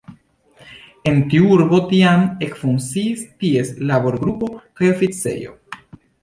[1.09, 5.55] En tiu urbo tiam ekfunkciis ties laborgrupo kaj oficejo.